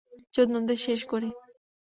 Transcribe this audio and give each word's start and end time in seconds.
চোদনাদের 0.33 0.77
শেষ 0.85 1.01
করি! 1.11 1.29